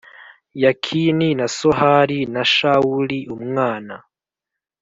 Yakini 0.53 1.35
na 1.35 1.47
Sohari 1.47 2.25
na 2.25 2.45
Shawuli 2.45 3.19
umwana 3.35 4.03